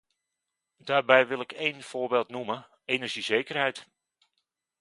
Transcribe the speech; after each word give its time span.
Daarbij 0.77 1.27
wil 1.27 1.39
ik 1.41 1.51
één 1.51 1.81
voorbeeld 1.83 2.29
noemen: 2.29 2.67
energiezekerheid. 2.85 3.87